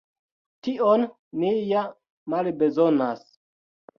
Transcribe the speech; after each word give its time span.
Tion 0.67 1.03
ni 1.43 1.51
ja 1.73 1.83
malbezonas. 2.35 3.23